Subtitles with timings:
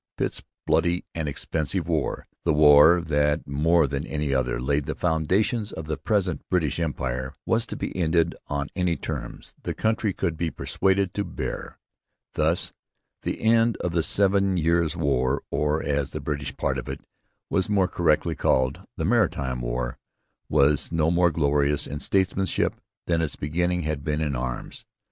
[0.17, 5.71] Pitt's 'bloody and expensive war' the war that more than any other, laid the foundations
[5.71, 10.37] of the present British Empire was to be ended on any terms the country could
[10.37, 11.77] be persuaded to bear.
[12.33, 12.73] Thus
[13.21, 17.01] the end of the Seven Years' War, or, as the British part of it
[17.51, 19.99] was more correctly called, the 'Maritime War,'
[20.49, 22.73] was no more glorious in statesmanship
[23.05, 24.83] than its beginning had been in arms.